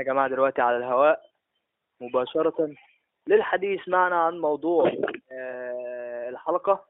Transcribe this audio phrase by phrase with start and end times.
[0.00, 1.20] إحنا يا جماعة دلوقتي على الهواء
[2.00, 2.74] مباشرة
[3.26, 4.92] للحديث معنا عن موضوع
[5.32, 6.84] آه، الحلقة.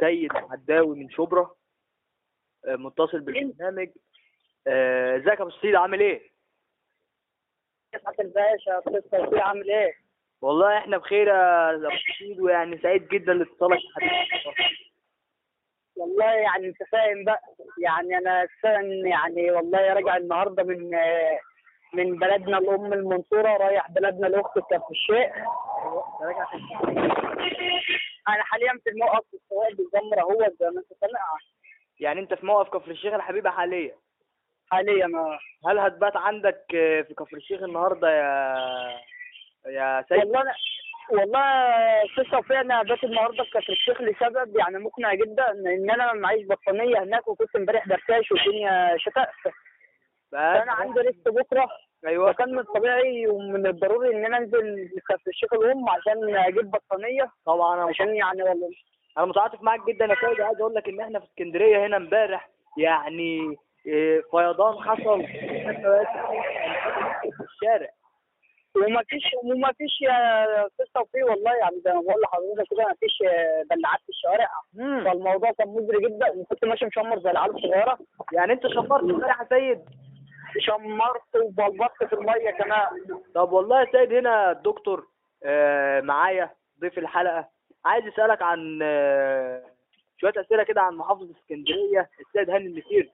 [0.00, 1.50] سيد عداوي من شبرا
[2.68, 3.88] آه، متصل بالبرنامج.
[4.66, 6.32] آه، ازيك يا ابو سيد؟ عامل إيه؟
[8.20, 9.94] الباشا أستاذ توفيق عامل إيه؟
[10.42, 14.52] والله إحنا بخير يا ابو سيد ويعني سعيد جدا لاتصالك يا
[15.96, 17.40] والله يعني أنت فاهم بقى
[17.82, 20.90] يعني أنا أساسا يعني والله راجع النهارده من
[21.94, 25.32] من بلدنا الأم المنصورة رايح بلدنا الأخت كفر الشيخ
[28.28, 31.20] أنا حاليا في الموقف السواق بالجمره هو زي ما أنت سامع.
[32.00, 33.94] يعني أنت في موقف كفر الشيخ الحبيبة حاليا؟
[34.70, 35.38] حاليا آه.
[35.70, 38.56] هل هتبات عندك في كفر الشيخ النهارده يا
[39.66, 40.54] يا سيد؟ والله أنا
[41.10, 41.40] والله
[42.04, 46.46] أستاذ توفيق أنا بات النهارده في كفر الشيخ لسبب يعني مقنع جدا إن أنا معيش
[46.46, 49.30] بطانية هناك وكنت امبارح برتاش والدنيا شتاء.
[50.32, 51.68] فأنا عندي ريست بكرة
[52.06, 52.32] أيوه.
[52.32, 57.74] فكان من الطبيعي ومن الضروري إن أنا أنزل كفر الشيخ الأم عشان أجيب بطانيه طبعا
[57.74, 58.70] أنا عشان يعني والله.
[59.18, 62.48] أنا متعاطف معاك جدا يا سيد عايز أقول لك إن إحنا في اسكندرية هنا إمبارح
[62.78, 65.22] يعني إيه، فيضان حصل.
[67.36, 67.88] في الشارع.
[68.76, 72.94] وما فيش وما فيش يا أستاذ توفيق والله يعني زي ما بقول لحضرتك كده ما
[73.00, 73.18] فيش
[73.70, 74.48] بلعات في الشوارع.
[75.04, 77.98] فالموضوع كان مزري جدا وكنت ماشي مشمر زي العيال الصغيرة.
[78.32, 79.84] يعني أنت شفرت امبارح يا سيد؟
[80.62, 82.86] شمرت وبلبطت في المية كمان.
[83.34, 85.08] طب والله يا سيد هنا الدكتور
[85.44, 87.48] آه، معايا ضيف الحلقة.
[87.84, 89.64] عايز أسألك عن آه،
[90.20, 92.10] شوية أسئلة كده عن محافظة اسكندرية.
[92.20, 93.12] السيد هاني النسير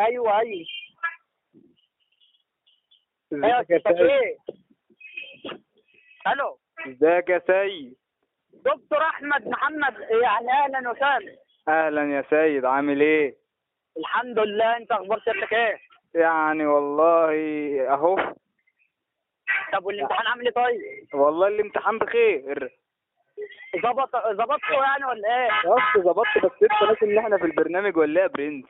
[0.00, 0.66] أيوه أيوه.
[3.32, 4.38] أيوه ازيك يا أستاذ سيد؟ توفيق.
[6.32, 6.58] ألو.
[6.86, 7.96] ازيك يا سيد؟
[8.52, 11.36] دكتور أحمد محمد يعني أهلا وسهلا.
[11.68, 13.36] أهلا يا سيد عامل إيه؟
[13.96, 14.76] الحمد لله.
[14.76, 15.78] انت أخبار سيادتك إيه؟
[16.14, 17.32] يعني والله
[17.94, 18.16] اهو.
[19.72, 20.80] طب والامتحان عامل إيه طيب؟
[21.20, 22.72] والله الامتحان بخير.
[23.82, 28.16] ظبط ظبطته يعني ولا إيه؟ بس ظبطت بس انت ناسي ان إحنا في البرنامج ولا
[28.20, 28.64] إيه يا برنس؟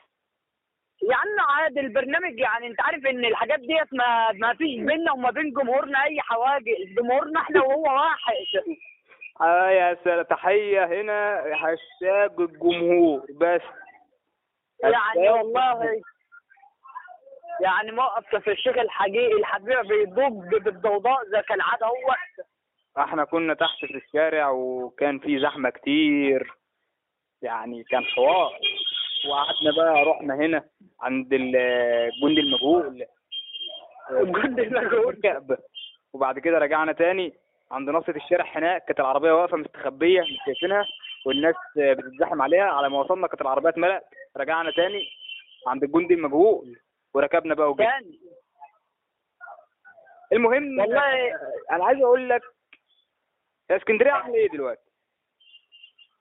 [1.03, 5.31] يا عم عادي البرنامج يعني انت عارف ان الحاجات ديت ما ما فيش بيننا وما
[5.31, 6.95] بين جمهورنا اي حواجز.
[6.99, 8.35] جمهورنا إحنا وهو واحد.
[9.41, 10.23] آه يا سلام.
[10.25, 13.61] تحية هنا هاشتاج الجمهور بس.
[14.83, 16.03] يعني والله
[17.61, 22.15] يعني موقف كفر الشيخ الحقيقي الحبيب بيضج بالضوضاء زي كالعاده هو
[22.99, 26.53] إحنا كنا تحت في الشارع وكان في زحمة كتير.
[27.43, 28.53] يعني كان حوار.
[29.29, 30.65] وقعدنا بقى رحنا هنا
[31.01, 33.05] عند ال- الجندي المجهول.
[34.11, 35.21] الجندي المجهول.
[36.13, 37.35] وبعد كده رجعنا تاني
[37.71, 38.85] عند نصة الشارع هناك.
[38.85, 40.85] كانت العربية واقفة مستخبية مش شايفينها.
[41.27, 42.65] والناس بتتزاحم عليها.
[42.65, 44.03] على ما وصلنا كانت العربية اتملت
[44.37, 45.09] رجعنا تاني
[45.67, 46.81] عند الجندي المجهول
[47.15, 47.91] وركبنا بقى وجينا.
[47.91, 48.13] كان
[50.33, 51.35] المهم والله
[51.73, 52.43] أنا عايز أقول لك
[53.71, 54.83] اسكندرية عاملة إيه دلوقتي؟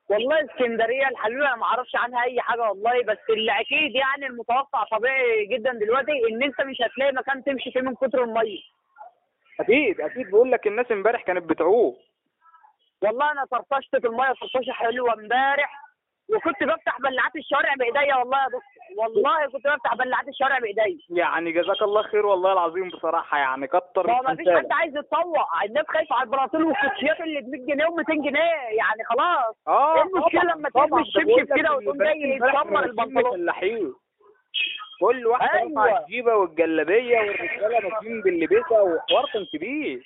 [0.10, 4.84] والله اسكندرية الحبيبه أنا ما أعرفش عنها أي حاجة والله بس اللي أكيد يعني المتوقع
[4.84, 8.60] طبيعي جدا دلوقتي إن أنت مش هتلاقي مكان تمشي فيه من كتر الميه
[9.60, 11.98] أكيد أكيد بقول لك الناس امبارح كانت بتعوق.
[13.02, 15.87] والله أنا طرطشت في الميه طرطشة حلوة امبارح.
[16.36, 18.62] وكنت بفتح بلعات الشوارع بإيديا والله يا دكتور
[18.98, 24.08] والله كنت بفتح بلعات الشوارع بإيديا يعني جزاك الله خير والله العظيم بصراحة يعني كتر
[24.08, 24.68] ما فيش حد.
[24.72, 29.56] عايز يتطوع الناس خايفة على البناطيل والكوتشيات اللي ب 100 جنيه و200 جنيه يعني خلاص
[29.68, 30.70] آه المشكلة طبعاً، لما.
[30.70, 33.94] تلبس ده شبشب بقول لك كده وتقوم جاي ماشيين البنطلون؟
[35.02, 35.86] كل واحد أيوة.
[35.88, 40.04] رفع الجيبة والجلابية والرجالة ماشيين باللبسه وحوار كان كبير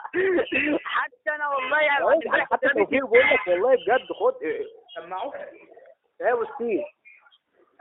[0.84, 4.34] حتى أنا والله يعني حتى توفيق بيقول لك والله بجد خد
[6.20, 6.84] إيه يا أبو ستيف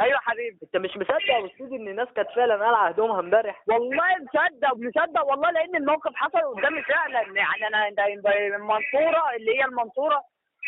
[0.02, 0.58] أيوه حبيبي.
[0.64, 5.26] أنت مش مصدق يا ستيف إن الناس كانت فعلا قالعة هدومها امبارح والله مصدق مصدق
[5.26, 7.22] والله لأن الموقف حصل قدامي فعلا.
[7.22, 7.88] يعني أنا
[8.56, 10.24] المنصورة اللي هي المنصورة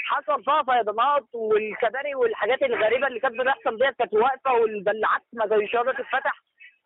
[0.06, 5.92] حصل فيها فيضانات والكباري والحاجات الغريبة اللي كانت بتحصل ديت كانت واقفة والبلاعات مش راضية
[5.92, 6.34] تتفتح.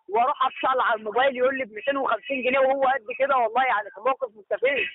[0.10, 3.38] وأروح أفصل على الموبايل يقول لي ب 250 جنيه وهو قد كده.
[3.38, 4.86] والله يعني كان موقف مستفز.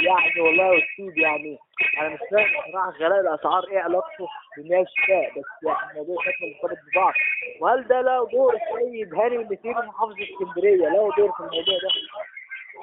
[0.00, 1.58] يعني والله أستاذ يعني.
[2.00, 6.78] أنا مش فاهم بصراحه غلاء الأسعار إيه علاقته بالناس الشتاء بس يعني الموضوع شكله مرتبط
[6.92, 7.14] ببعض.
[7.60, 11.90] وهل ده له دور السيد هاني النسير محافظ اسكندرية؟ له دور في الموضوع ده؟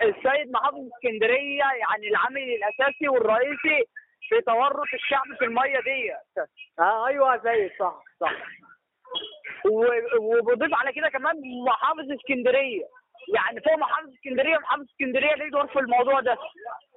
[0.08, 3.84] السيد محافظ اسكندرية يعني العامل الأساسي والرئيسي
[4.30, 6.48] في تورط الشعب في المية ديت
[6.80, 8.32] آه أيوه سيد صح صح.
[10.20, 11.36] وبضيف على كده كمان
[11.68, 12.86] محافظ اسكندرية.
[13.34, 16.38] يعني فوق محافظ اسكندرية محافظ اسكندرية ليه دور في الموضوع ده؟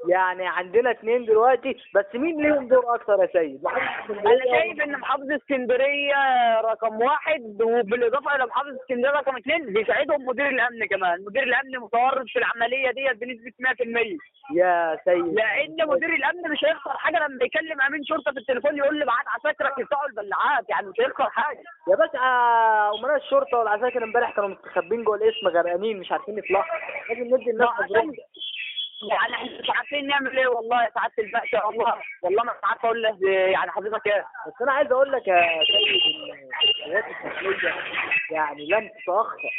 [0.09, 3.67] يعني عندنا اتنين دلوقتي بس مين ليهم دور أكتر يا سيد؟
[4.11, 6.15] أنا شايف إن محافظ اسكندرية
[6.61, 11.25] رقم واحد وبالإضافة إلى محافظ اسكندرية رقم اثنين بيساعدهم مدير الأمن كمان.
[11.25, 14.19] مدير الأمن متورط في العملية ديت بنسبة 100%
[14.57, 15.35] يا سيد.
[15.35, 19.25] لأن مدير الأمن مش هيخسر حاجة لما يكلم أمين شرطة في التليفون يقول لي بعت
[19.39, 21.63] عساكرك يفتحوا البلاعات يعني مش هيخسر حاجة.
[21.91, 22.19] يا باشا
[22.99, 26.65] امراء الشرطة والعساكر امبارح كانوا مستخبين جوه الاسم غرقانين مش عارفين يطلعوا
[27.09, 28.13] لازم ندي الناس حظهم
[29.11, 30.85] يعني إحنا مش عارفين نعمل إيه والله.
[30.85, 34.93] يا سعاده الباشا والله والله ما عارف أقول له يعني حضرتك إيه؟ بس أنا عايز
[34.93, 36.33] أقول لك يا سيد
[36.87, 37.75] إن الداخليه
[38.31, 39.51] يعني لم تتأخر.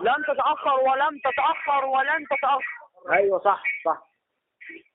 [0.00, 3.12] لن تتأخر ولم تتأخر ولن تتأخر.
[3.12, 4.02] أيوه صح صح.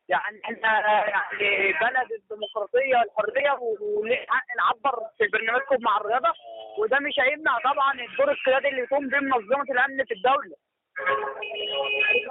[0.10, 3.51] يعني إحنا يعني بلد الديمقراطية والحريه
[3.81, 6.33] وليه حق نعبر في برنامجكم مع الرياضة.
[6.77, 10.56] وده مش هيمنع طبعا الدور القيادي اللي يقوم به منظمة الأمن في الدولة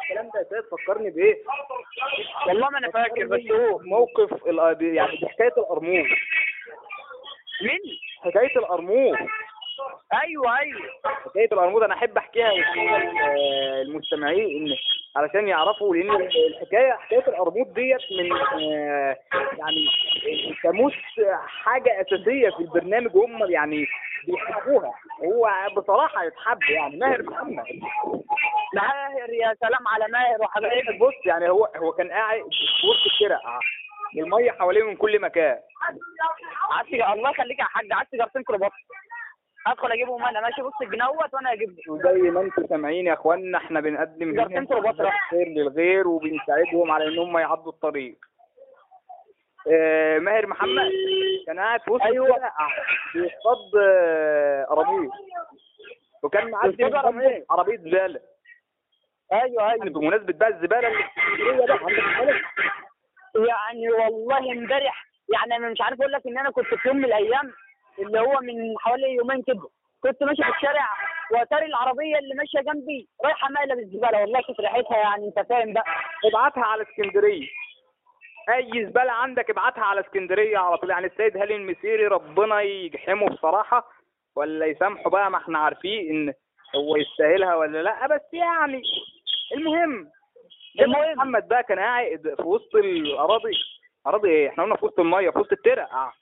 [0.03, 1.43] الكلام ده يا سيد فكرني بإيه؟
[2.47, 4.47] والله ما أنا فاكر بس هو موقف
[4.95, 6.07] يعني حكاية القرموط
[7.63, 7.81] مين؟
[8.25, 9.17] حكاية القرموط
[10.23, 10.81] أيوه أيوه.
[11.05, 12.51] حكايه القرموط أنا أحب أحكيها
[13.85, 14.77] للمستمعين إن
[15.17, 16.11] علشان يعرفوا لأن
[16.51, 19.17] الحكاية حكاية القرموط ديت من آه،
[19.59, 19.87] يعني
[20.63, 20.93] تموت
[21.47, 23.87] حاجة أساسية في البرنامج وهم يعني
[24.27, 24.93] بيحبوها.
[25.25, 27.65] هو بصراحة يتحب يعني ماهر محمد.
[28.75, 33.41] ماهر يا سلام على ماهر وحبايبك بص يعني هو هو كان قاعد في وسط الشارع
[34.19, 35.59] المية حواليه من كل مكان.
[36.73, 38.73] عسي الله يخليك يا حاج عسي جرتين كرباط
[39.67, 43.81] هدخل اجيبهم أنا ماشي بص الجنوت وأنا أجيب وزي ما أنتم سامعين يا اخوانا إحنا
[43.81, 44.67] بنقدم هنا
[45.31, 48.19] خير للغير وبنساعدهم على ان هم يعدوا الطريق.
[49.73, 50.91] آه، ماهر محمد
[51.47, 52.27] كان قاعد في وسط أيوة.
[53.15, 55.11] بيصطاد آه، قراميط
[56.23, 56.85] وكان معدي
[57.51, 58.21] عربية زبالة.
[59.33, 60.89] أيوه يعني أيوه بمناسبة بقى الزبالة
[63.35, 67.05] يعني والله امبارح يعني أنا مش عارف أقول لك إن أنا كنت في يوم من
[67.05, 67.53] الأيام
[67.99, 69.69] اللي هو من حوالي يومين كده.
[70.03, 70.89] كنت ماشي في الشارع
[71.33, 75.85] وأتاري العربية اللي ماشية جنبي رايحة مايله بالزباله والله كانت ريحتها يعني أنت فاهم بقى.
[76.25, 77.49] ابعتها على اسكندرية.
[78.55, 80.91] أي زبالة عندك ابعتها على اسكندرية على طول.
[80.91, 83.89] يعني السيد هاني المسيري ربنا يجحمه بصراحة
[84.37, 86.35] ولا يسامحه بقى ما إحنا عارفين إن
[86.77, 88.07] هو يستاهلها ولا لأ.
[88.07, 88.83] بس يعني
[89.55, 90.11] المهم
[90.81, 91.17] المهم.
[91.17, 93.53] محمد بقى كان قاعد في وسط الأراضي.
[94.07, 96.13] أراضي إيه؟ إحنا قلنا في وسط المية في وسط الترع آه.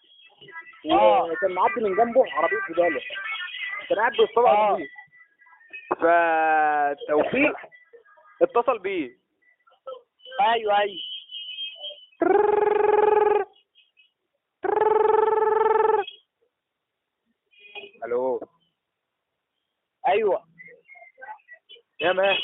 [0.84, 3.00] وكان معدي من جنبه عربية زبالة.
[3.88, 4.78] كان قاعد بيصطاد آه.
[5.96, 7.56] فتوفيق
[8.42, 9.18] اتصل بيه.
[10.40, 10.98] أيوه أيوه.
[18.04, 18.40] ألو.
[20.08, 20.44] أيوه.
[22.00, 22.42] يا ماهر.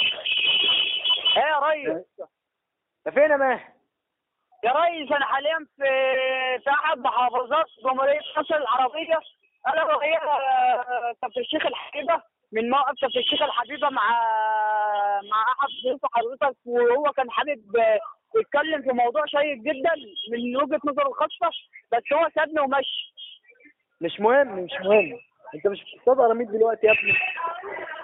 [1.37, 2.07] إيه يا ريس؟
[3.07, 3.73] انت فين يا ماهر؟
[4.65, 5.85] يا ريس أنا حاليا في
[6.65, 9.19] في احد محافظات جمهورية مصر العربية.
[9.67, 12.23] أنا وهي آه، كابتن الشيخ الحبيبة
[12.53, 14.03] من موقف كابتن الشيخ الحبيبة مع
[15.31, 17.99] مع أحد ضيوف حضرتك وهو كان حابب آه،
[18.41, 19.93] يتكلم في موضوع شيق جدا
[20.33, 21.51] من وجهة نظره الخاصة
[21.93, 23.15] بس هو سابني ومشي.
[24.01, 25.19] مش مهم مش مهم.
[25.55, 27.13] أنت مش بتصطاد قراميط دلوقتي يا ابني؟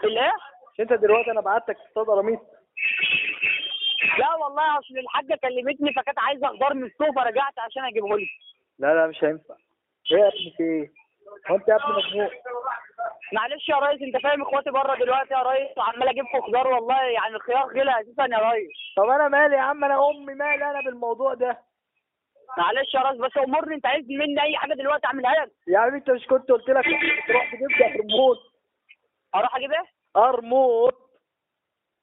[0.05, 0.33] الإيه؟
[0.75, 2.41] مش أنت دلوقتي أنا بعتك تصطاد قراميط
[4.19, 8.27] لا والله اصل الحاجة كلمتني فكانت عايزة خضار من السوق فرجعت عشان اجيبه لي
[8.79, 9.55] لا لا مش هينفع.
[10.13, 10.93] إيه يا ابني في إيه؟
[11.51, 12.31] هو انت يا ابني مجنون.
[13.33, 17.03] معلش يا ريس أنت فاهم إخواتي بره دلوقتي يا ريس؟ وعمال أجيب في خضار والله
[17.03, 18.69] يعني الخيار غلى أساسا يا ريس.
[18.97, 21.59] طب أنا مالي يا عم؟ أنا أمي مالي أنا بالموضوع ده؟
[22.59, 25.53] معلش يا ريس بس أمرني أنت عايز مني أي حاجة دلوقتي؟ أعملها لك.
[25.69, 26.85] يا عم أنت مش كنت قلت لك
[27.29, 28.39] تروح تجيب لي قرموط
[29.35, 29.85] أروح أجيب إيه؟
[30.15, 31.04] قرموط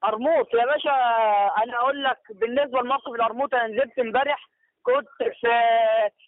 [0.02, 0.92] قرموط يا باشا
[1.64, 4.50] أنا أقول لك بالنسبة لموقف القرموط أنا نزلت امبارح
[4.84, 5.08] كنت
[5.40, 5.48] في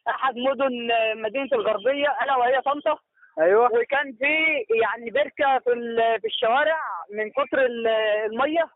[0.10, 0.88] أحد مدن
[1.22, 2.98] مدينة الغربية ألا وهي طنطا.
[3.40, 3.66] أيوه.
[3.74, 5.74] وكان في يعني بركة في
[6.22, 6.80] في الشوارع
[7.14, 7.88] من كتر ال-
[8.26, 8.70] المية.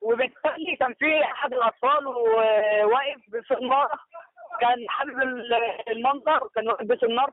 [0.00, 2.06] وبالتالي كان في أحد الأطفال
[2.86, 3.98] واقف بسناره
[4.60, 5.54] كان حابب ال-
[5.90, 7.32] المنظر كان واقف بسناره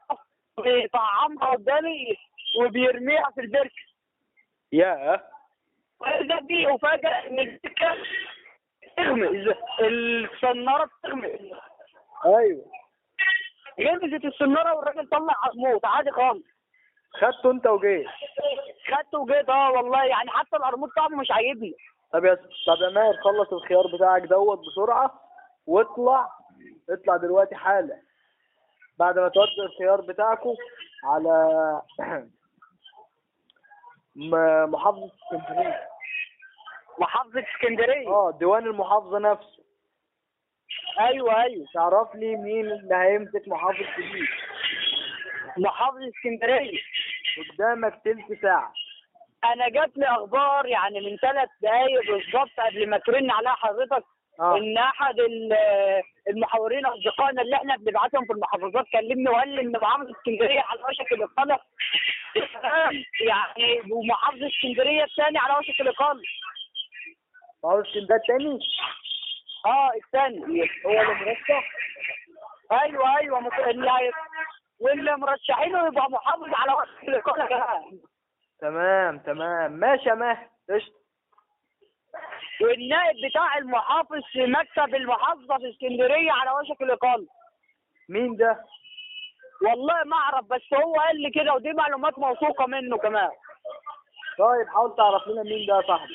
[0.58, 2.18] بيطعمها قدامي
[2.62, 3.84] وبيرميها في البركة.
[4.72, 5.24] يا
[6.00, 7.96] وإذا بي أفاجأ إن البركه
[8.98, 11.32] تغمز السناره بتغمز
[12.26, 12.66] أيوه.
[13.82, 16.44] غمزت السناره والراجل طلع قرموط عادي خالص.
[17.14, 18.08] خدته أنت وجيت
[18.88, 21.74] خدته وجيت آه والله يعني حتى القرموط طعمه مش عاجبني.
[22.14, 22.36] طب يا
[22.68, 25.22] طب يا ماهر خلص الخيار بتاعك دوت بسرعة
[25.68, 26.30] واطلع.
[26.90, 28.02] اطلع دلوقتي حالا.
[29.00, 30.56] بعد ما تودي الخيار بتاعكم
[31.04, 31.82] على
[34.18, 35.88] م- محافظة اسكندرية.
[37.00, 39.64] محافظة اسكندرية؟ آه ديوان المحافظة نفسه.
[41.00, 41.66] أيوه أيوه.
[41.74, 44.28] تعرف لي مين اللي هيمسك محافظ جديد؟
[45.58, 46.80] محافظة اسكندرية.
[47.54, 48.74] قدامك تلت ساعة.
[49.46, 54.04] أنا جات لي أخبار يعني من ثلاث دقايق بالظبط قبل ما ترن عليها حضرتك
[54.40, 54.58] آه.
[54.58, 55.54] ان احد ال-
[56.30, 61.12] المحاورين أصدقائنا اللي إحنا بنبعتهم في المحافظات كلمني وقال لي إن محافظة اسكندرية على وشك
[61.14, 61.60] الاقاله
[63.30, 66.22] يعني ومحافظة اسكندرية الثاني على وشك الاقاله
[67.64, 68.60] محافظ اسكندرية تاني
[69.66, 70.62] آه الثاني.
[70.86, 71.72] هو اللي مرشح؟
[72.72, 73.70] أيوه أيوه.
[73.70, 74.12] اللي
[74.80, 78.00] واللي مرشحينه يبقى محافظ على وشك الاقاله كمان
[78.62, 79.72] تمام تمام.
[79.72, 80.48] ماشي يا ماهر.
[80.70, 81.07] قشطة.
[82.62, 87.28] والنائب بتاع المحافظ في مكتب المحافظة في اسكندرية على وشك الاقاله
[88.10, 88.66] مين ده؟
[89.62, 93.30] والله ما أعرف بس هو قال لي كده ودي معلومات موثوقة منه كمان.
[94.40, 96.14] طيب حاول تعرف لنا مين ده يا صاحبي.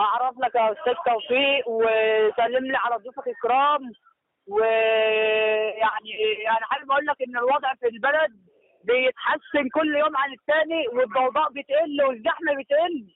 [0.00, 3.92] أعرف لك يا أستاذ توفيق وسلم لي على ضيوفك الكرام
[4.48, 6.10] ويعني
[6.44, 8.32] يعني حابب أقول لك إن الوضع في البلد
[8.84, 13.06] بيتحسن كل يوم عن الثاني والضوضاء بتقل والزحمة بتقل.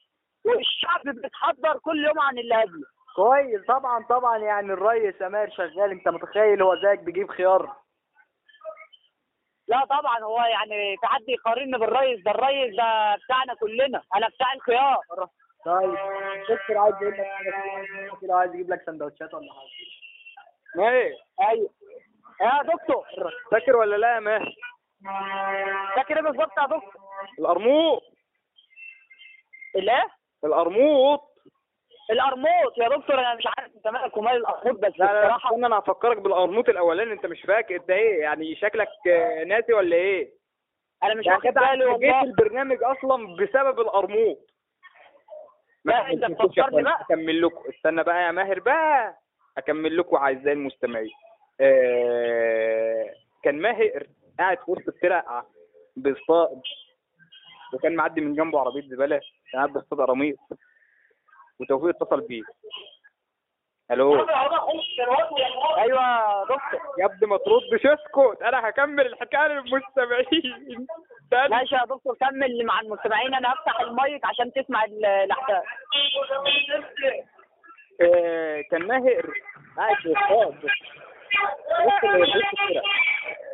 [0.45, 2.85] والشعب بيتحضر كل يوم عن اللي قبله
[3.15, 5.91] كويس طبعا طبعا يعني الريس يا ماهر شغال.
[5.91, 7.75] انت متخيل هو زيك بيجيب خيار؟
[9.67, 14.01] لا طبعا هو يعني في حد يقارني بالريس ده الريس ده بتاعنا كلنا.
[14.15, 14.97] أنا بتاع الخيار.
[15.65, 15.95] طيب
[16.49, 19.69] دكتور عايز يقول لك كده عايز يجيب لك سندوتشات ولا حاجة؟
[20.75, 21.11] ماهر
[21.49, 21.69] أيوه.
[22.41, 23.05] يا دكتور.
[23.51, 24.55] فاكر ولا لا يا ماهر؟
[25.95, 26.93] فاكر إيه بالظبط يا دكتور؟
[27.39, 28.01] القرموط.
[29.75, 31.21] الإيه؟ القرموط
[32.11, 35.65] القرموط يا دكتور أنا مش عارف أنت مالك ومال القرموط بس لا لا بصراحة استنى
[35.65, 38.87] أنا هفكرك بالقرموط الأولاني أنت مش فاكر انت إيه يعني شكلك
[39.47, 40.31] ناسي ولا إيه؟
[41.03, 42.21] أنا مش يعني واخد بالي أنت جيت والله.
[42.23, 44.37] البرنامج أصلا بسبب القرموط
[45.85, 47.01] لا، ما أنت تنسوش يا تفكرني أخوان، بقى.
[47.01, 49.17] أكمل لكم استنى بقى يا ماهر بقى
[49.57, 51.11] أكمل لكم أعزائي المستمعين.
[51.61, 53.05] آه
[53.43, 54.07] كان ماهر
[54.39, 55.45] قاعد في وسط الترع
[55.95, 56.61] بيصطاد
[57.73, 59.21] وكان معدي من جنبه عربية زبالة.
[59.55, 60.37] قاعد بيصطاد قراميط
[61.59, 62.41] وتوفيق اتصل بيه.
[63.91, 64.13] ألو.
[65.77, 66.81] أيوه دكتور.
[66.99, 70.87] يا ابني ما تردش اسكت أنا هكمل الحكاية للمستمعين.
[71.51, 73.33] ماشي يا دكتور كمل مع المستمعين.
[73.33, 75.63] أنا هفتح المايك عشان تسمع ال- الأحداث.
[78.01, 79.33] آه، كان ماهر.
[79.77, 80.69] قاعد بيصطاد ال-
[81.87, 82.83] وسط الفرق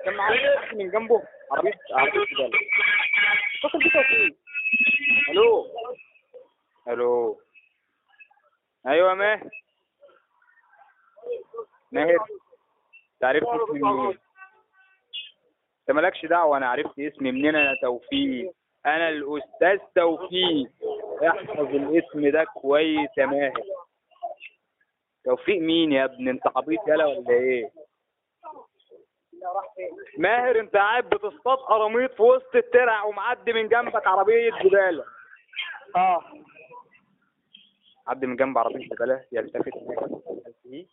[0.06, 1.24] كان معاه من جنبه.
[1.52, 2.60] عربية عربية زبالة
[3.64, 4.36] اتصل بيه توفيق.
[5.30, 5.66] ألو.
[6.88, 7.40] ألو.
[8.88, 9.50] أيوه ماهر.
[11.92, 12.18] ماهر
[13.14, 14.18] انت عرفت اسمي منين؟
[15.80, 18.54] انت مالكش دعوة أنا عرفت اسمي منين؟ أنا توفيق.
[18.86, 20.72] أنا الأستاذ توفيق.
[21.28, 23.64] احفظ الاسم ده كويس يا ماهر.
[25.26, 27.72] توفيق مين يا ابني؟ انت عبيط يالا ولا إيه؟
[30.18, 35.04] ماهر انت قاعد بتصطاد قراميط في وسط الترع ومعدي من جنبك عربية زباله
[35.96, 36.24] آه.
[38.08, 39.72] عدي من جنب عربية زباله يلتفت
[40.64, 40.86] فيه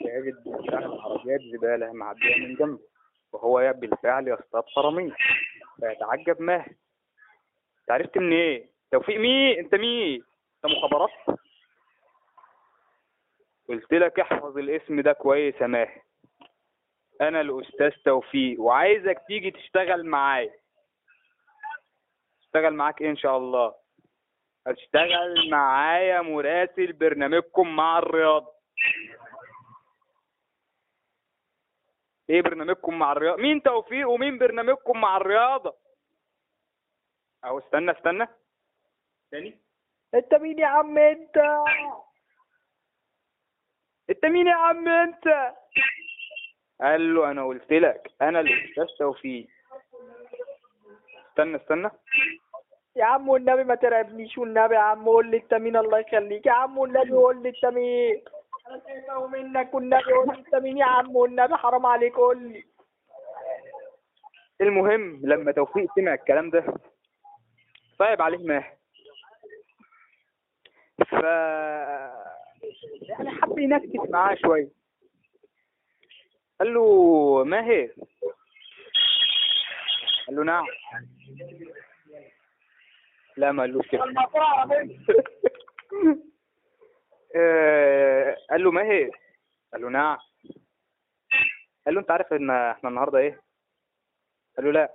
[0.00, 2.80] يجد فعلا عربيات زباله معدية من جنبه.
[3.32, 5.12] وهو بالفعل يصطاد قراميط.
[5.80, 6.72] فيتعجب ماهر.
[7.90, 10.22] عرفت من إيه؟ توفيق مين انت مين
[10.64, 11.10] انت مخابرات؟
[13.68, 16.02] قلت لك احفظ الاسم ده كويس يا ماهر.
[17.20, 20.54] أنا الأستاذ توفيق وعايزك تيجي تشتغل معايا.
[22.42, 23.74] اشتغل معاك إيه إن شاء الله؟
[24.66, 28.52] هتشتغل معايا مراسل برنامجكم مع الرياضة.
[32.30, 35.76] إيه برنامجكم مع الرياضة؟ مين توفيق ومين برنامجكم مع الرياضة؟
[37.44, 38.26] أهو استنى استنى.
[39.30, 39.60] تاني؟
[40.14, 41.36] أنت مين يا عم أنت؟
[44.10, 45.54] أنت مين يا عم أنت؟
[46.80, 49.46] قال له أنا قلت لك أنا الاستاذ توفيق.
[51.30, 51.90] استنى استنى.
[52.96, 56.46] يا عم والنبي ما ترعبنيش والنبي يا عم قول لي أنت مين الله يخليك.
[56.46, 58.22] يا عم والنبي قول لي أنت مين.
[58.68, 60.78] أنا خايفه منك والنبي قول لي أنت مين.
[60.78, 62.64] يا عم والنبي حرام عليك قول لي.
[64.60, 66.64] المهم لما توفيق سمع الكلام ده
[67.98, 68.76] صعب عليه ماهر
[71.06, 71.12] ف
[73.02, 74.75] يعني حب ينكت معاه شوية.
[76.60, 77.88] قال له ماهر
[80.26, 80.66] قال له نعم.
[83.36, 84.04] لا ما قالوش كده.
[87.36, 89.10] آه، قال له ماهر
[89.72, 90.16] قال له نعم.
[91.86, 93.40] قال له انت عارف ان إحنا النهارده إيه؟
[94.56, 94.92] قال له لا.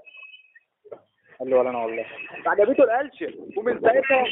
[1.40, 2.06] قال لي ولا أنا والله.
[2.46, 4.26] عجبته القلشه ومن ساعتها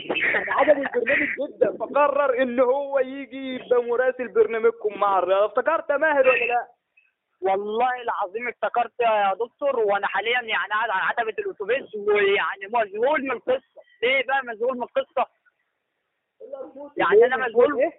[0.48, 5.46] عجبه البرنامج جدا فقرر إن هو يجي يبقى مراسل برنامجكم مع الرياضة.
[5.46, 6.68] افتكرت ماهر ولا لا؟
[7.42, 13.32] والله العظيم افتكرت يا دكتور وأنا حاليا يعني قاعد على عتبة الاتوبيس ويعني مذهول من
[13.32, 15.26] القصة ليه بقى مذهول من القصة
[16.98, 17.92] يعني أنا مذهول إيه؟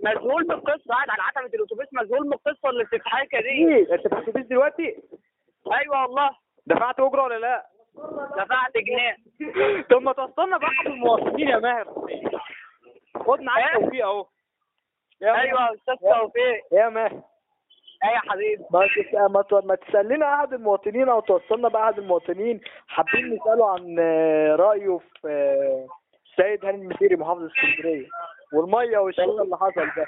[0.00, 4.00] مذهول من القصة قاعد على عتبة الاتوبيس مذهول من القصة اللي بتتحكى دي إيه انت
[4.08, 5.02] في الاتوبيس دلوقتي؟
[5.72, 6.30] أيوه والله
[6.66, 7.66] دفعت أجرة ولا لأ؟
[8.36, 9.16] دفعت جنيه
[9.90, 11.84] طب ما توصلنا بقى بالمواطنين يا ماهر
[13.26, 14.26] خد معاك إيه؟ توفيق أهو
[15.22, 15.60] أيوه.
[15.60, 17.22] يا أستاذ توفيق يا ماهر
[18.04, 23.70] أيوه يا حبيبي ما ما تسال لنا أحد المواطنين أو توصلنا بأحد المواطنين حابين نسأله
[23.70, 25.86] عن آه، رأيه في آه،
[26.30, 28.08] السيد هاني المسيري محافظ اسكندرية.
[28.52, 30.06] والمية والشغل اللي حصل ده.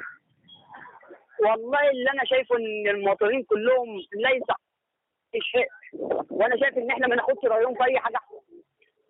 [1.40, 4.42] والله اللي أنا شايفه إن المواطنين كلهم ليس
[5.42, 5.68] شيء
[6.30, 8.18] وأنا شايف إن إحنا ما ناخدش رأيهم في أي حاجة.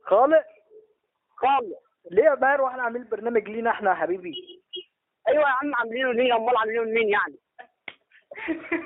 [0.05, 0.45] خالق
[1.37, 1.75] خالص.
[2.11, 4.35] ليه يا ماهر؟ وإحنا عاملين برنامج لينا إحنا يا حبيبي.
[5.29, 7.44] أيوه يا عم عاملينه ليه؟ أمال عاملينه لمين يعني؟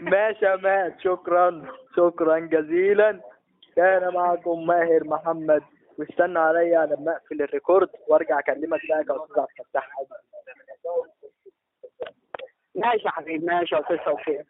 [0.01, 1.65] ماشي يا ماهر شكرا.
[1.97, 3.21] شكرا جزيلا.
[3.77, 5.63] كان معكم ماهر محمد.
[5.99, 9.89] واستنى عليا لما أقفل الريكورد وأرجع أكلمك بقى كاستاذ عبد الفتاح.
[12.75, 13.47] ماشي يا حبيبي.
[13.47, 13.75] ماشي.
[13.75, 14.45] يا أستاذ توفيق